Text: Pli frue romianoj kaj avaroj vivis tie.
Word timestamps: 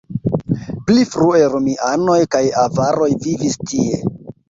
Pli 0.87 1.03
frue 1.11 1.43
romianoj 1.57 2.19
kaj 2.37 2.43
avaroj 2.65 3.15
vivis 3.31 3.63
tie. 3.69 4.05